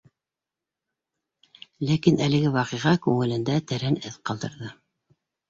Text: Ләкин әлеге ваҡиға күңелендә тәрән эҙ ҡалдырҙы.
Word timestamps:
Ләкин 1.89 2.17
әлеге 2.29 2.49
ваҡиға 2.57 2.95
күңелендә 3.05 3.61
тәрән 3.75 4.01
эҙ 4.11 4.19
ҡалдырҙы. 4.33 4.73